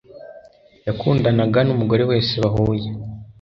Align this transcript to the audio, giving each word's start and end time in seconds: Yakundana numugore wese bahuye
Yakundana 0.87 1.43
numugore 1.67 2.03
wese 2.11 2.33
bahuye 2.43 2.87